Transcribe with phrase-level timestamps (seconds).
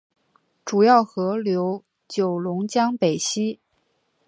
[0.65, 3.59] 主要河流九龙江北溪。